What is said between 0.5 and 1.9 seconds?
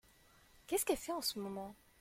Qu’est-ce qu’elle fait en ce moment?